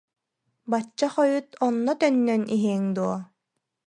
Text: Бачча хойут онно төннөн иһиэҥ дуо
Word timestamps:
Бачча 0.71 1.07
хойут 1.15 1.47
онно 1.67 1.93
төннөн 2.01 2.41
иһиэҥ 2.55 2.83
дуо 2.95 3.15